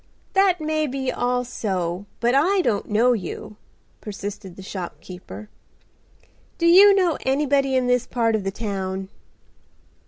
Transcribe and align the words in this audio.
"That 0.33 0.59
may 0.59 0.87
be 0.87 1.11
all 1.11 1.43
so, 1.43 2.07
but 2.21 2.33
I 2.33 2.61
don't 2.61 2.89
know 2.89 3.13
you," 3.13 3.57
persisted 4.01 4.55
the 4.55 4.63
shopkeeper. 4.63 5.47
"Do 6.57 6.65
you 6.65 6.95
know 6.95 7.19
anybody 7.21 7.75
in 7.75 7.85
this 7.85 8.07
part 8.07 8.33
of 8.35 8.43
the 8.43 8.49
town?" 8.49 9.09